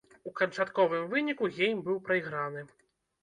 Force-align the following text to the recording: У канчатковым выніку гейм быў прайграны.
У 0.29 0.31
канчатковым 0.37 1.03
выніку 1.11 1.49
гейм 1.57 1.83
быў 1.89 1.99
прайграны. 2.07 2.65